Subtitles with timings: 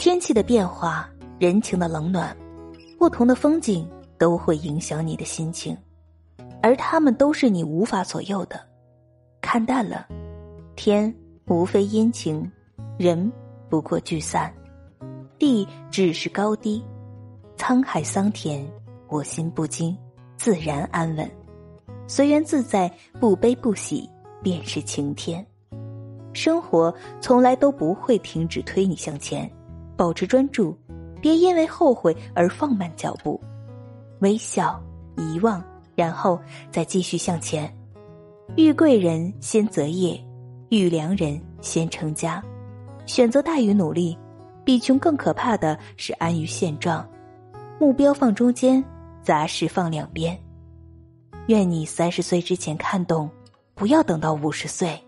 [0.00, 1.06] 天气的变化，
[1.38, 2.34] 人情的冷暖，
[2.98, 5.76] 不同的风景都会影响你的心情，
[6.62, 8.58] 而他们都是你无法左右的。
[9.42, 10.08] 看淡了，
[10.74, 11.14] 天
[11.48, 12.50] 无非阴晴，
[12.96, 13.30] 人
[13.68, 14.50] 不过聚散，
[15.38, 16.82] 地只是高低，
[17.58, 18.66] 沧海桑田，
[19.06, 19.94] 我心不惊，
[20.38, 21.30] 自然安稳，
[22.06, 22.90] 随缘自在，
[23.20, 24.08] 不悲不喜，
[24.42, 25.46] 便是晴天。
[26.32, 26.90] 生活
[27.20, 29.46] 从来都不会停止推你向前。
[30.00, 30.74] 保持专注，
[31.20, 33.38] 别因为后悔而放慢脚步，
[34.20, 34.82] 微笑，
[35.18, 35.62] 遗忘，
[35.94, 36.40] 然后
[36.70, 37.70] 再继续向前。
[38.56, 40.18] 遇贵人先择业，
[40.70, 42.42] 遇良人先成家。
[43.04, 44.16] 选择大于努力，
[44.64, 47.06] 比穷更可怕的是安于现状。
[47.78, 48.82] 目标放中间，
[49.22, 50.34] 杂事放两边。
[51.48, 53.28] 愿你三十岁之前看懂，
[53.74, 54.98] 不要等到五十岁。